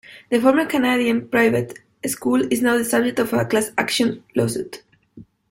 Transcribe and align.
The 0.31 0.39
former 0.41 0.65
Canadian 0.65 1.27
private 1.27 1.77
school 2.07 2.51
is 2.51 2.63
now 2.63 2.75
the 2.75 2.83
subject 2.83 3.19
of 3.19 3.33
a 3.33 3.45
class 3.45 3.67
action 3.77 4.23
lawsuit. 4.33 4.81